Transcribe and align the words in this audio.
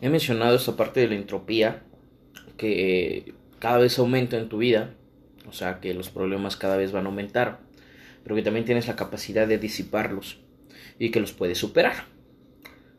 He 0.00 0.08
mencionado 0.08 0.56
esta 0.56 0.76
parte 0.76 1.00
de 1.00 1.08
la 1.08 1.16
entropía 1.16 1.82
que 2.56 3.34
cada 3.58 3.78
vez 3.78 3.98
aumenta 3.98 4.36
en 4.36 4.48
tu 4.48 4.58
vida, 4.58 4.94
o 5.48 5.52
sea 5.52 5.80
que 5.80 5.94
los 5.94 6.10
problemas 6.10 6.56
cada 6.56 6.76
vez 6.76 6.92
van 6.92 7.06
a 7.06 7.08
aumentar, 7.08 7.60
pero 8.22 8.36
que 8.36 8.42
también 8.42 8.64
tienes 8.64 8.86
la 8.86 8.96
capacidad 8.96 9.48
de 9.48 9.58
disiparlos 9.58 10.38
y 10.98 11.10
que 11.10 11.20
los 11.20 11.32
puedes 11.32 11.58
superar. 11.58 12.04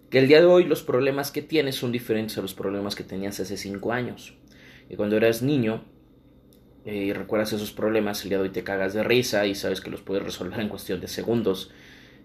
Que 0.09 0.20
el 0.20 0.27
día 0.27 0.39
de 0.39 0.47
hoy 0.47 0.65
los 0.65 0.81
problemas 0.81 1.31
que 1.31 1.41
tienes 1.41 1.75
son 1.75 1.91
diferentes 1.91 2.38
a 2.38 2.41
los 2.41 2.54
problemas 2.54 2.95
que 2.95 3.04
tenías 3.04 3.39
hace 3.39 3.57
5 3.57 3.93
años. 3.93 4.34
Y 4.89 4.95
cuando 4.95 5.16
eras 5.18 5.43
niño 5.43 5.86
eh, 6.84 6.95
y 6.95 7.13
recuerdas 7.13 7.54
esos 7.54 7.71
problemas, 7.71 8.23
el 8.23 8.29
día 8.29 8.39
de 8.39 8.45
hoy 8.45 8.50
te 8.50 8.63
cagas 8.63 8.93
de 8.93 9.04
risa 9.04 9.45
y 9.45 9.54
sabes 9.54 9.81
que 9.81 9.91
los 9.91 10.02
puedes 10.02 10.23
resolver 10.23 10.59
en 10.59 10.70
cuestión 10.70 11.00
de 11.00 11.07
segundos. 11.07 11.71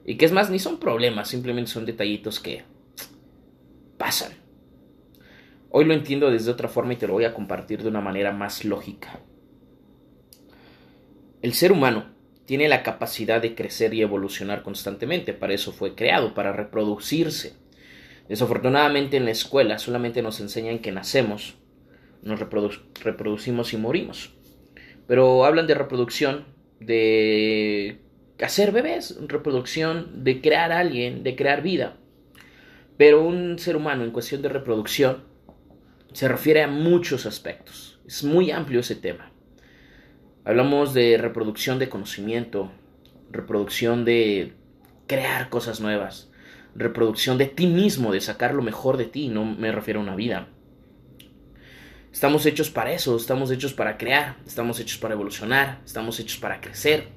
Y 0.07 0.17
que 0.17 0.25
es 0.25 0.33
más, 0.33 0.51
ni 0.51 0.59
son 0.59 0.81
problemas, 0.81 1.29
simplemente 1.29 1.71
son 1.71 1.85
detallitos 1.85 2.41
que 2.41 2.65
pasan. 3.99 4.44
Hoy 5.77 5.87
lo 5.87 5.95
entiendo 5.95 6.31
desde 6.31 6.53
otra 6.53 6.69
forma 6.69 6.93
y 6.93 6.97
te 6.97 7.09
lo 7.09 7.15
voy 7.15 7.25
a 7.25 7.35
compartir 7.35 7.83
de 7.83 7.89
una 7.89 8.01
manera 8.01 8.31
más 8.31 8.65
lógica. 8.65 9.19
El 11.43 11.53
ser 11.53 11.73
humano 11.73 12.15
tiene 12.47 12.69
la 12.69 12.85
capacidad 12.85 13.43
de 13.43 13.57
crecer 13.57 13.93
y 13.93 14.01
evolucionar 14.01 14.63
constantemente, 14.63 15.33
para 15.33 15.53
eso 15.53 15.73
fue 15.73 15.97
creado, 15.97 16.33
para 16.33 16.53
reproducirse. 16.53 17.57
Desafortunadamente 18.29 19.17
en 19.17 19.25
la 19.25 19.33
escuela 19.33 19.81
solamente 19.81 20.23
nos 20.23 20.39
enseñan 20.39 20.79
que 20.79 20.93
nacemos, 20.93 21.57
nos 22.23 22.39
reproducimos 22.39 23.73
y 23.73 23.77
morimos. 23.77 24.33
Pero 25.09 25.45
hablan 25.45 25.67
de 25.67 25.75
reproducción, 25.75 26.45
de 26.79 27.99
hacer 28.41 28.71
bebés, 28.71 29.19
reproducción, 29.27 30.23
de 30.23 30.41
crear 30.41 30.71
a 30.71 30.79
alguien, 30.79 31.25
de 31.25 31.35
crear 31.35 31.63
vida. 31.63 31.97
Pero 32.97 33.27
un 33.27 33.59
ser 33.59 33.75
humano 33.75 34.05
en 34.05 34.13
cuestión 34.13 34.41
de 34.41 34.51
reproducción 34.51 35.34
se 36.15 36.29
refiere 36.29 36.63
a 36.63 36.69
muchos 36.69 37.27
aspectos. 37.27 37.99
Es 38.07 38.23
muy 38.23 38.53
amplio 38.53 38.81
ese 38.81 38.95
tema. 38.95 39.33
Hablamos 40.45 40.95
de 40.95 41.19
reproducción 41.19 41.81
de 41.81 41.89
conocimiento, 41.89 42.71
reproducción 43.33 44.05
de 44.05 44.53
crear 45.09 45.51
cosas 45.51 45.81
nuevas, 45.81 46.31
reproducción 46.77 47.37
de 47.37 47.47
ti 47.47 47.67
mismo, 47.67 48.13
de 48.13 48.21
sacar 48.21 48.55
lo 48.55 48.63
mejor 48.63 48.97
de 48.97 49.07
ti, 49.07 49.29
no 49.29 49.45
me 49.45 49.73
refiero 49.73 49.99
a 49.99 50.03
una 50.05 50.15
vida. 50.15 50.49
Estamos 52.13 52.47
hechos 52.47 52.71
para 52.71 52.93
eso, 52.93 53.17
estamos 53.17 53.51
hechos 53.51 53.75
para 53.75 53.99
crear, 53.99 54.37
estamos 54.47 54.79
hechos 54.79 54.99
para 54.99 55.15
evolucionar, 55.15 55.81
estamos 55.85 56.21
hechos 56.21 56.39
para 56.39 56.61
crecer. 56.61 57.09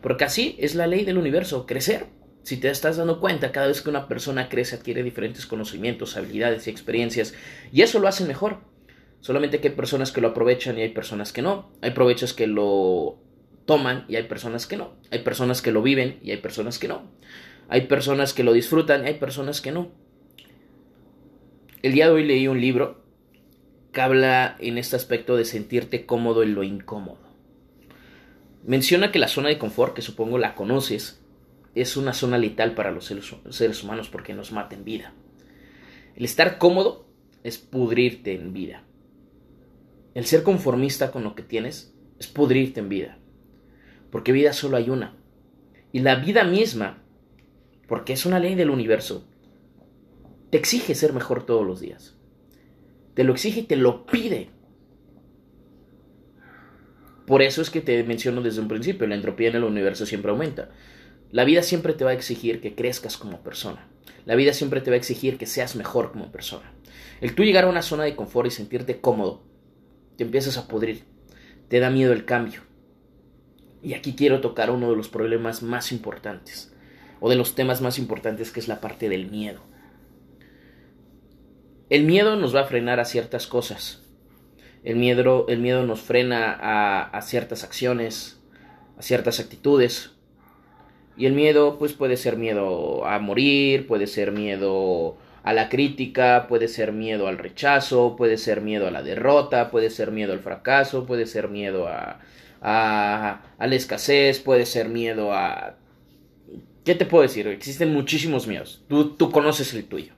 Porque 0.00 0.24
así 0.24 0.56
es 0.58 0.74
la 0.74 0.86
ley 0.86 1.04
del 1.04 1.18
universo, 1.18 1.66
crecer. 1.66 2.06
Si 2.42 2.56
te 2.56 2.70
estás 2.70 2.96
dando 2.96 3.20
cuenta, 3.20 3.52
cada 3.52 3.66
vez 3.66 3.82
que 3.82 3.90
una 3.90 4.08
persona 4.08 4.48
crece 4.48 4.76
adquiere 4.76 5.02
diferentes 5.02 5.46
conocimientos, 5.46 6.16
habilidades 6.16 6.66
y 6.66 6.70
experiencias, 6.70 7.34
y 7.72 7.82
eso 7.82 8.00
lo 8.00 8.08
hace 8.08 8.24
mejor. 8.24 8.58
Solamente 9.20 9.60
que 9.60 9.68
hay 9.68 9.74
personas 9.74 10.12
que 10.12 10.20
lo 10.20 10.28
aprovechan 10.28 10.78
y 10.78 10.82
hay 10.82 10.88
personas 10.88 11.32
que 11.32 11.42
no. 11.42 11.70
Hay 11.82 11.90
provechos 11.90 12.32
que 12.32 12.46
lo 12.46 13.18
toman 13.66 14.06
y 14.08 14.16
hay 14.16 14.22
personas 14.22 14.66
que 14.66 14.78
no. 14.78 14.94
Hay 15.10 15.20
personas 15.20 15.60
que 15.60 15.72
lo 15.72 15.82
viven 15.82 16.18
y 16.22 16.30
hay 16.30 16.38
personas 16.38 16.78
que 16.78 16.88
no. 16.88 17.02
Hay 17.68 17.82
personas 17.82 18.32
que 18.32 18.42
lo 18.42 18.52
disfrutan 18.52 19.04
y 19.04 19.08
hay 19.08 19.14
personas 19.14 19.60
que 19.60 19.72
no. 19.72 19.92
El 21.82 21.92
día 21.92 22.06
de 22.06 22.12
hoy 22.12 22.24
leí 22.24 22.48
un 22.48 22.60
libro 22.60 23.04
que 23.92 24.00
habla 24.00 24.56
en 24.58 24.78
este 24.78 24.96
aspecto 24.96 25.36
de 25.36 25.44
sentirte 25.44 26.06
cómodo 26.06 26.42
en 26.42 26.54
lo 26.54 26.62
incómodo. 26.62 27.18
Menciona 28.64 29.12
que 29.12 29.18
la 29.18 29.28
zona 29.28 29.48
de 29.48 29.58
confort, 29.58 29.94
que 29.94 30.02
supongo 30.02 30.38
la 30.38 30.54
conoces, 30.54 31.19
es 31.74 31.96
una 31.96 32.12
zona 32.12 32.38
letal 32.38 32.74
para 32.74 32.90
los 32.90 33.04
seres 33.04 33.84
humanos 33.84 34.08
porque 34.08 34.34
nos 34.34 34.52
mata 34.52 34.74
en 34.74 34.84
vida. 34.84 35.12
El 36.16 36.24
estar 36.24 36.58
cómodo 36.58 37.06
es 37.44 37.58
pudrirte 37.58 38.34
en 38.34 38.52
vida. 38.52 38.82
El 40.14 40.26
ser 40.26 40.42
conformista 40.42 41.12
con 41.12 41.22
lo 41.22 41.34
que 41.34 41.42
tienes 41.42 41.94
es 42.18 42.26
pudrirte 42.26 42.80
en 42.80 42.88
vida. 42.88 43.18
Porque 44.10 44.32
vida 44.32 44.52
solo 44.52 44.76
hay 44.76 44.90
una. 44.90 45.16
Y 45.92 46.00
la 46.00 46.16
vida 46.16 46.44
misma, 46.44 47.02
porque 47.88 48.12
es 48.12 48.26
una 48.26 48.38
ley 48.38 48.54
del 48.54 48.70
universo, 48.70 49.26
te 50.50 50.58
exige 50.58 50.94
ser 50.94 51.12
mejor 51.12 51.46
todos 51.46 51.66
los 51.66 51.80
días. 51.80 52.16
Te 53.14 53.24
lo 53.24 53.32
exige 53.32 53.60
y 53.60 53.64
te 53.64 53.76
lo 53.76 54.04
pide. 54.06 54.50
Por 57.26 57.42
eso 57.42 57.62
es 57.62 57.70
que 57.70 57.80
te 57.80 58.02
menciono 58.02 58.42
desde 58.42 58.60
un 58.60 58.68
principio, 58.68 59.06
la 59.06 59.14
entropía 59.14 59.48
en 59.48 59.56
el 59.56 59.64
universo 59.64 60.04
siempre 60.04 60.32
aumenta. 60.32 60.70
La 61.32 61.44
vida 61.44 61.62
siempre 61.62 61.92
te 61.92 62.04
va 62.04 62.10
a 62.10 62.14
exigir 62.14 62.60
que 62.60 62.74
crezcas 62.74 63.16
como 63.16 63.40
persona. 63.40 63.86
La 64.26 64.34
vida 64.34 64.52
siempre 64.52 64.80
te 64.80 64.90
va 64.90 64.94
a 64.94 64.98
exigir 64.98 65.38
que 65.38 65.46
seas 65.46 65.76
mejor 65.76 66.10
como 66.12 66.32
persona. 66.32 66.72
El 67.20 67.34
tú 67.34 67.44
llegar 67.44 67.64
a 67.64 67.68
una 67.68 67.82
zona 67.82 68.04
de 68.04 68.16
confort 68.16 68.48
y 68.48 68.50
sentirte 68.50 69.00
cómodo, 69.00 69.42
te 70.16 70.24
empiezas 70.24 70.58
a 70.58 70.66
pudrir. 70.66 71.04
Te 71.68 71.78
da 71.78 71.90
miedo 71.90 72.12
el 72.12 72.24
cambio. 72.24 72.62
Y 73.82 73.94
aquí 73.94 74.14
quiero 74.14 74.40
tocar 74.40 74.70
uno 74.70 74.90
de 74.90 74.96
los 74.96 75.08
problemas 75.08 75.62
más 75.62 75.92
importantes, 75.92 76.74
o 77.20 77.30
de 77.30 77.36
los 77.36 77.54
temas 77.54 77.80
más 77.80 77.98
importantes, 77.98 78.50
que 78.50 78.60
es 78.60 78.68
la 78.68 78.80
parte 78.80 79.08
del 79.08 79.30
miedo. 79.30 79.60
El 81.88 82.04
miedo 82.04 82.36
nos 82.36 82.54
va 82.54 82.60
a 82.60 82.66
frenar 82.66 83.00
a 83.00 83.04
ciertas 83.04 83.46
cosas. 83.46 84.02
El 84.82 84.96
miedo, 84.96 85.46
el 85.48 85.60
miedo 85.60 85.84
nos 85.84 86.00
frena 86.00 86.52
a, 86.52 87.02
a 87.02 87.22
ciertas 87.22 87.64
acciones, 87.64 88.40
a 88.98 89.02
ciertas 89.02 89.40
actitudes, 89.40 90.12
y 91.20 91.26
el 91.26 91.34
miedo, 91.34 91.76
pues 91.78 91.92
puede 91.92 92.16
ser 92.16 92.38
miedo 92.38 93.04
a 93.04 93.18
morir, 93.18 93.86
puede 93.86 94.06
ser 94.06 94.32
miedo 94.32 95.18
a 95.42 95.52
la 95.52 95.68
crítica, 95.68 96.46
puede 96.48 96.66
ser 96.66 96.92
miedo 96.92 97.28
al 97.28 97.36
rechazo, 97.36 98.16
puede 98.16 98.38
ser 98.38 98.62
miedo 98.62 98.88
a 98.88 98.90
la 98.90 99.02
derrota, 99.02 99.70
puede 99.70 99.90
ser 99.90 100.12
miedo 100.12 100.32
al 100.32 100.40
fracaso, 100.40 101.04
puede 101.04 101.26
ser 101.26 101.50
miedo 101.50 101.88
a, 101.88 102.20
a, 102.62 103.42
la 103.58 103.74
escasez, 103.74 104.40
puede 104.40 104.64
ser 104.64 104.88
miedo 104.88 105.34
a... 105.34 105.76
¿Qué 106.86 106.94
te 106.94 107.04
puedo 107.04 107.20
decir? 107.20 107.46
Existen 107.48 107.92
muchísimos 107.92 108.46
miedos. 108.46 108.82
Tú, 108.88 109.10
tú 109.10 109.30
conoces 109.30 109.74
el 109.74 109.84
tuyo. 109.84 110.14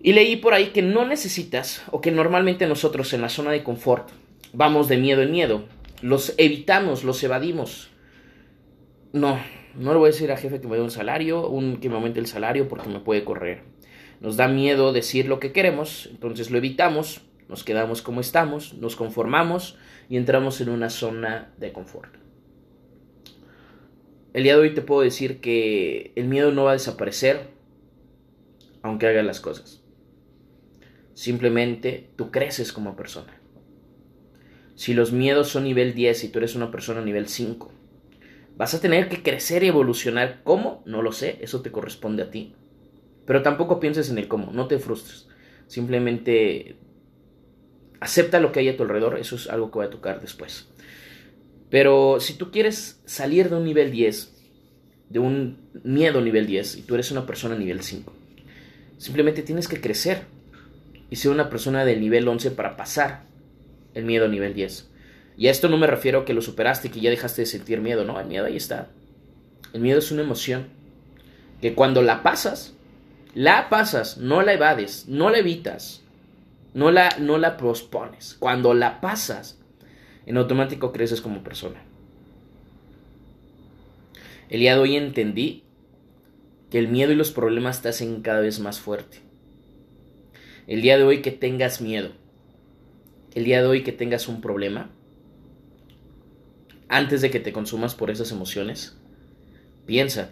Y 0.00 0.12
leí 0.12 0.36
por 0.36 0.54
ahí 0.54 0.66
que 0.66 0.82
no 0.82 1.04
necesitas, 1.04 1.82
o 1.90 2.00
que 2.00 2.12
normalmente 2.12 2.68
nosotros 2.68 3.12
en 3.12 3.22
la 3.22 3.30
zona 3.30 3.50
de 3.50 3.64
confort 3.64 4.10
vamos 4.52 4.86
de 4.86 4.96
miedo 4.96 5.22
en 5.22 5.32
miedo. 5.32 5.64
Los 6.02 6.34
evitamos, 6.38 7.02
los 7.02 7.20
evadimos. 7.24 7.90
No, 9.14 9.38
no 9.76 9.92
le 9.92 9.98
voy 10.00 10.08
a 10.08 10.10
decir 10.10 10.32
a 10.32 10.36
jefe 10.36 10.60
que 10.60 10.66
me 10.66 10.74
dé 10.74 10.82
un 10.82 10.90
salario, 10.90 11.48
un, 11.48 11.76
que 11.76 11.88
me 11.88 11.94
aumente 11.94 12.18
el 12.18 12.26
salario 12.26 12.66
porque 12.66 12.88
me 12.88 12.98
puede 12.98 13.22
correr. 13.22 13.62
Nos 14.20 14.36
da 14.36 14.48
miedo 14.48 14.92
decir 14.92 15.28
lo 15.28 15.38
que 15.38 15.52
queremos, 15.52 16.08
entonces 16.10 16.50
lo 16.50 16.58
evitamos, 16.58 17.20
nos 17.48 17.62
quedamos 17.62 18.02
como 18.02 18.20
estamos, 18.20 18.74
nos 18.74 18.96
conformamos 18.96 19.78
y 20.08 20.16
entramos 20.16 20.60
en 20.60 20.68
una 20.68 20.90
zona 20.90 21.54
de 21.58 21.72
confort. 21.72 22.12
El 24.32 24.42
día 24.42 24.56
de 24.56 24.62
hoy 24.62 24.74
te 24.74 24.82
puedo 24.82 25.02
decir 25.02 25.40
que 25.40 26.10
el 26.16 26.26
miedo 26.26 26.50
no 26.50 26.64
va 26.64 26.70
a 26.70 26.74
desaparecer 26.74 27.50
aunque 28.82 29.06
hagas 29.06 29.24
las 29.24 29.38
cosas. 29.38 29.84
Simplemente 31.12 32.10
tú 32.16 32.32
creces 32.32 32.72
como 32.72 32.96
persona. 32.96 33.40
Si 34.74 34.92
los 34.92 35.12
miedos 35.12 35.50
son 35.50 35.62
nivel 35.62 35.94
10 35.94 36.24
y 36.24 36.28
tú 36.30 36.38
eres 36.38 36.56
una 36.56 36.72
persona 36.72 37.00
nivel 37.00 37.28
5, 37.28 37.83
Vas 38.56 38.74
a 38.74 38.80
tener 38.80 39.08
que 39.08 39.22
crecer 39.22 39.64
y 39.64 39.68
evolucionar. 39.68 40.40
¿Cómo? 40.44 40.82
No 40.86 41.02
lo 41.02 41.12
sé, 41.12 41.38
eso 41.40 41.60
te 41.62 41.72
corresponde 41.72 42.22
a 42.22 42.30
ti. 42.30 42.54
Pero 43.26 43.42
tampoco 43.42 43.80
pienses 43.80 44.10
en 44.10 44.18
el 44.18 44.28
cómo, 44.28 44.52
no 44.52 44.68
te 44.68 44.78
frustres. 44.78 45.28
Simplemente 45.66 46.76
acepta 48.00 48.40
lo 48.40 48.52
que 48.52 48.60
hay 48.60 48.68
a 48.68 48.76
tu 48.76 48.82
alrededor, 48.82 49.18
eso 49.18 49.36
es 49.36 49.48
algo 49.48 49.70
que 49.70 49.78
voy 49.78 49.86
a 49.86 49.90
tocar 49.90 50.20
después. 50.20 50.68
Pero 51.70 52.20
si 52.20 52.34
tú 52.34 52.50
quieres 52.50 53.00
salir 53.06 53.48
de 53.48 53.56
un 53.56 53.64
nivel 53.64 53.90
10, 53.90 54.34
de 55.08 55.18
un 55.18 55.58
miedo 55.82 56.20
nivel 56.20 56.46
10, 56.46 56.76
y 56.76 56.82
tú 56.82 56.94
eres 56.94 57.10
una 57.10 57.26
persona 57.26 57.56
nivel 57.56 57.82
5, 57.82 58.12
simplemente 58.98 59.42
tienes 59.42 59.68
que 59.68 59.80
crecer 59.80 60.22
y 61.08 61.16
ser 61.16 61.30
una 61.30 61.48
persona 61.48 61.84
del 61.84 62.00
nivel 62.00 62.28
11 62.28 62.50
para 62.50 62.76
pasar 62.76 63.24
el 63.94 64.04
miedo 64.04 64.28
nivel 64.28 64.54
10. 64.54 64.90
Y 65.36 65.48
a 65.48 65.50
esto 65.50 65.68
no 65.68 65.76
me 65.76 65.86
refiero 65.86 66.20
a 66.20 66.24
que 66.24 66.34
lo 66.34 66.42
superaste 66.42 66.90
que 66.90 67.00
ya 67.00 67.10
dejaste 67.10 67.42
de 67.42 67.46
sentir 67.46 67.80
miedo, 67.80 68.04
no, 68.04 68.20
el 68.20 68.26
miedo 68.26 68.46
ahí 68.46 68.56
está. 68.56 68.88
El 69.72 69.80
miedo 69.80 69.98
es 69.98 70.12
una 70.12 70.22
emoción 70.22 70.68
que 71.60 71.74
cuando 71.74 72.02
la 72.02 72.22
pasas, 72.22 72.74
la 73.34 73.68
pasas, 73.68 74.18
no 74.18 74.42
la 74.42 74.52
evades, 74.52 75.06
no 75.08 75.30
la 75.30 75.38
evitas, 75.38 76.02
no 76.72 76.90
la, 76.90 77.16
no 77.18 77.38
la 77.38 77.56
pospones. 77.56 78.36
Cuando 78.38 78.74
la 78.74 79.00
pasas, 79.00 79.58
en 80.26 80.36
automático 80.36 80.92
creces 80.92 81.20
como 81.20 81.42
persona. 81.42 81.82
El 84.48 84.60
día 84.60 84.74
de 84.74 84.80
hoy 84.80 84.96
entendí 84.96 85.64
que 86.70 86.78
el 86.78 86.88
miedo 86.88 87.12
y 87.12 87.16
los 87.16 87.32
problemas 87.32 87.82
te 87.82 87.88
hacen 87.88 88.20
cada 88.22 88.40
vez 88.40 88.60
más 88.60 88.80
fuerte. 88.80 89.18
El 90.66 90.80
día 90.80 90.96
de 90.96 91.04
hoy 91.04 91.22
que 91.22 91.30
tengas 91.30 91.80
miedo, 91.80 92.10
el 93.34 93.44
día 93.44 93.60
de 93.60 93.66
hoy 93.66 93.82
que 93.82 93.92
tengas 93.92 94.28
un 94.28 94.40
problema, 94.40 94.90
antes 96.88 97.20
de 97.20 97.30
que 97.30 97.40
te 97.40 97.52
consumas 97.52 97.94
por 97.94 98.10
esas 98.10 98.30
emociones, 98.30 98.96
piensa 99.86 100.30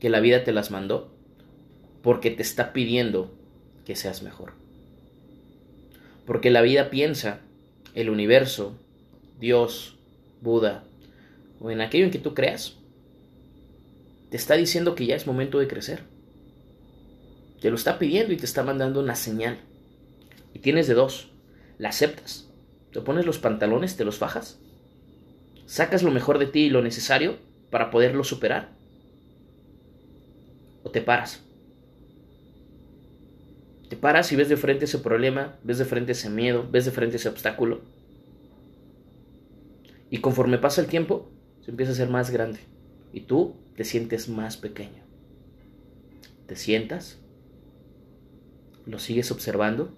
que 0.00 0.10
la 0.10 0.20
vida 0.20 0.44
te 0.44 0.52
las 0.52 0.70
mandó 0.70 1.12
porque 2.02 2.30
te 2.30 2.42
está 2.42 2.72
pidiendo 2.72 3.34
que 3.84 3.96
seas 3.96 4.22
mejor. 4.22 4.52
Porque 6.26 6.50
la 6.50 6.62
vida 6.62 6.90
piensa, 6.90 7.40
el 7.94 8.10
universo, 8.10 8.76
Dios, 9.38 9.96
Buda, 10.40 10.84
o 11.60 11.70
en 11.70 11.80
aquello 11.80 12.04
en 12.04 12.10
que 12.10 12.18
tú 12.18 12.34
creas, 12.34 12.76
te 14.30 14.36
está 14.36 14.54
diciendo 14.54 14.94
que 14.94 15.06
ya 15.06 15.16
es 15.16 15.26
momento 15.26 15.58
de 15.58 15.68
crecer. 15.68 16.02
Te 17.60 17.70
lo 17.70 17.76
está 17.76 17.98
pidiendo 17.98 18.32
y 18.32 18.36
te 18.36 18.44
está 18.44 18.62
mandando 18.62 19.00
una 19.00 19.16
señal. 19.16 19.58
Y 20.52 20.58
tienes 20.58 20.86
de 20.88 20.94
dos. 20.94 21.30
La 21.78 21.90
aceptas. 21.90 22.48
Te 22.92 23.00
pones 23.00 23.24
los 23.24 23.38
pantalones, 23.38 23.96
te 23.96 24.04
los 24.04 24.18
fajas. 24.18 24.58
Sacas 25.66 26.02
lo 26.02 26.10
mejor 26.10 26.38
de 26.38 26.46
ti 26.46 26.60
y 26.60 26.70
lo 26.70 26.80
necesario 26.80 27.38
para 27.70 27.90
poderlo 27.90 28.24
superar. 28.24 28.70
O 30.84 30.90
te 30.90 31.02
paras. 31.02 31.42
Te 33.88 33.96
paras 33.96 34.32
y 34.32 34.36
ves 34.36 34.48
de 34.48 34.56
frente 34.56 34.84
ese 34.84 34.98
problema, 34.98 35.56
ves 35.62 35.78
de 35.78 35.84
frente 35.84 36.12
ese 36.12 36.30
miedo, 36.30 36.66
ves 36.70 36.84
de 36.84 36.90
frente 36.92 37.16
ese 37.16 37.28
obstáculo. 37.28 37.80
Y 40.10 40.18
conforme 40.18 40.58
pasa 40.58 40.80
el 40.80 40.86
tiempo, 40.86 41.28
se 41.64 41.72
empieza 41.72 41.92
a 41.92 41.96
ser 41.96 42.08
más 42.08 42.30
grande. 42.30 42.60
Y 43.12 43.22
tú 43.22 43.56
te 43.76 43.84
sientes 43.84 44.28
más 44.28 44.56
pequeño. 44.56 45.02
Te 46.46 46.54
sientas, 46.54 47.18
lo 48.86 49.00
sigues 49.00 49.32
observando, 49.32 49.92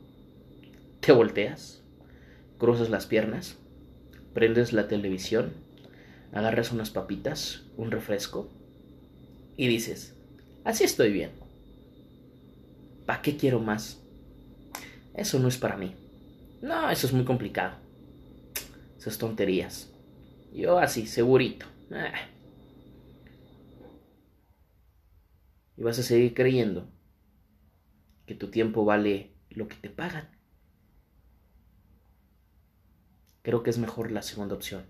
te 1.01 1.13
volteas, 1.13 1.83
cruzas 2.59 2.89
las 2.89 3.07
piernas, 3.07 3.59
prendes 4.39 4.73
la 4.73 4.87
televisión, 4.87 5.53
agarras 6.31 6.71
unas 6.71 6.91
papitas, 6.91 7.65
un 7.77 7.91
refresco 7.91 8.49
y 9.57 9.67
dices, 9.67 10.15
así 10.63 10.85
estoy 10.85 11.11
bien. 11.11 11.33
¿Para 13.05 13.21
qué 13.21 13.37
quiero 13.37 13.59
más? 13.59 14.01
Eso 15.13 15.41
no 15.41 15.49
es 15.49 15.59
para 15.59 15.77
mí. 15.77 15.93
No, 16.63 16.89
eso 16.89 17.09
es 17.09 17.13
muy 17.13 17.25
complicado. 17.25 17.79
Esas 18.97 19.19
tonterías. 19.19 19.93
Yo 20.53 20.79
así, 20.79 21.09
segurito. 21.09 21.67
Ah. 21.91 22.29
Y 25.77 25.83
vas 25.83 25.99
a 25.99 26.05
seguir 26.05 26.33
creyendo 26.33 26.89
que 28.25 28.37
tu 28.37 28.53
tiempo 28.53 28.85
vale 28.85 29.33
lo 29.51 29.67
que 29.67 29.75
te 29.75 29.91
pagan. 29.91 30.38
Creo 33.49 33.63
que 33.63 33.71
es 33.71 33.79
mejor 33.79 34.13
la 34.13 34.21
segunda 34.21 34.55
opción. 34.55 34.85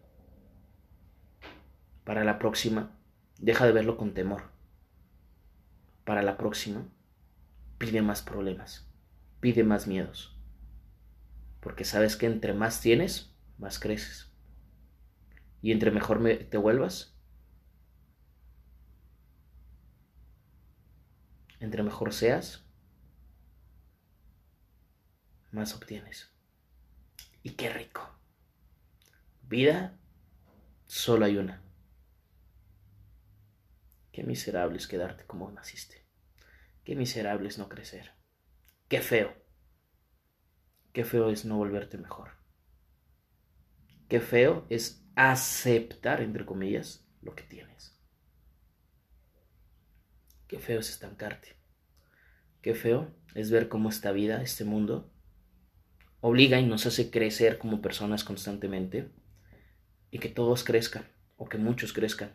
Para 2.02 2.24
la 2.24 2.40
próxima, 2.40 2.98
deja 3.38 3.64
de 3.64 3.70
verlo 3.70 3.96
con 3.96 4.14
temor. 4.14 4.50
Para 6.04 6.22
la 6.22 6.36
próxima, 6.36 6.88
pide 7.78 8.02
más 8.02 8.20
problemas, 8.20 8.90
pide 9.38 9.62
más 9.62 9.86
miedos. 9.86 10.36
Porque 11.60 11.84
sabes 11.84 12.16
que 12.16 12.26
entre 12.26 12.52
más 12.52 12.80
tienes, 12.80 13.32
más 13.58 13.78
creces. 13.78 14.32
Y 15.62 15.70
entre 15.70 15.92
mejor 15.92 16.20
te 16.50 16.58
vuelvas, 16.58 17.16
entre 21.60 21.84
mejor 21.84 22.12
seas, 22.12 22.66
más 25.52 25.76
obtienes. 25.76 26.34
Y 27.44 27.50
qué 27.50 27.70
rico. 27.70 28.17
Vida, 29.48 29.98
solo 30.86 31.24
hay 31.24 31.38
una. 31.38 31.62
Qué 34.12 34.22
miserable 34.22 34.76
es 34.76 34.86
quedarte 34.86 35.24
como 35.24 35.50
naciste. 35.50 36.04
Qué 36.84 36.94
miserable 36.94 37.48
es 37.48 37.56
no 37.56 37.70
crecer. 37.70 38.12
Qué 38.88 39.00
feo. 39.00 39.34
Qué 40.92 41.06
feo 41.06 41.30
es 41.30 41.46
no 41.46 41.56
volverte 41.56 41.96
mejor. 41.96 42.32
Qué 44.10 44.20
feo 44.20 44.66
es 44.68 45.02
aceptar, 45.16 46.20
entre 46.20 46.44
comillas, 46.44 47.06
lo 47.22 47.34
que 47.34 47.44
tienes. 47.44 47.98
Qué 50.46 50.58
feo 50.58 50.80
es 50.80 50.90
estancarte. 50.90 51.56
Qué 52.60 52.74
feo 52.74 53.14
es 53.34 53.50
ver 53.50 53.70
cómo 53.70 53.88
esta 53.88 54.12
vida, 54.12 54.42
este 54.42 54.64
mundo, 54.64 55.10
obliga 56.20 56.60
y 56.60 56.66
nos 56.66 56.84
hace 56.84 57.10
crecer 57.10 57.56
como 57.56 57.80
personas 57.80 58.24
constantemente 58.24 59.10
y 60.10 60.18
que 60.18 60.28
todos 60.28 60.64
crezcan 60.64 61.06
o 61.36 61.48
que 61.48 61.58
muchos 61.58 61.92
crezcan 61.92 62.32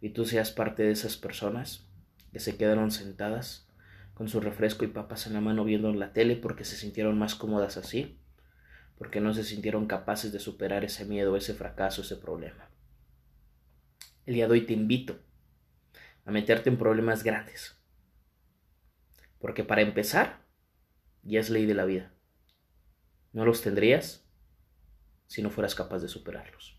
y 0.00 0.10
tú 0.10 0.26
seas 0.26 0.50
parte 0.50 0.82
de 0.82 0.90
esas 0.90 1.16
personas 1.16 1.88
que 2.30 2.38
se 2.38 2.56
quedaron 2.56 2.90
sentadas 2.90 3.66
con 4.12 4.28
su 4.28 4.40
refresco 4.40 4.84
y 4.84 4.88
papas 4.88 5.26
en 5.26 5.32
la 5.32 5.40
mano 5.40 5.64
viendo 5.64 5.90
la 5.94 6.12
tele 6.12 6.36
porque 6.36 6.64
se 6.64 6.76
sintieron 6.76 7.18
más 7.18 7.34
cómodas 7.34 7.76
así, 7.76 8.18
porque 8.98 9.20
no 9.20 9.32
se 9.32 9.44
sintieron 9.44 9.86
capaces 9.86 10.30
de 10.30 10.40
superar 10.40 10.84
ese 10.84 11.04
miedo, 11.04 11.36
ese 11.36 11.54
fracaso, 11.54 12.02
ese 12.02 12.16
problema. 12.16 12.68
El 14.26 14.34
día 14.34 14.46
de 14.46 14.52
hoy 14.52 14.66
te 14.66 14.72
invito 14.72 15.18
a 16.24 16.30
meterte 16.30 16.70
en 16.70 16.76
problemas 16.76 17.22
grandes. 17.22 17.76
Porque 19.38 19.64
para 19.64 19.80
empezar, 19.82 20.44
ya 21.22 21.40
es 21.40 21.50
ley 21.50 21.66
de 21.66 21.74
la 21.74 21.84
vida. 21.84 22.12
No 23.32 23.44
los 23.44 23.62
tendrías 23.62 24.26
si 25.26 25.42
no 25.42 25.50
fueras 25.50 25.74
capaz 25.74 26.00
de 26.00 26.08
superarlos. 26.08 26.73